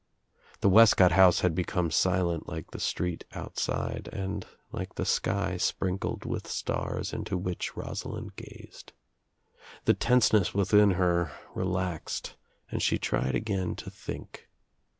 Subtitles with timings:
[0.61, 6.25] The Wescott house had become silent like the street outside and like the sky sprinkled
[6.25, 8.93] with stars into which Rosalind gazed.
[9.85, 12.35] The tenseness within her relaxed
[12.71, 14.49] and she tried again to think.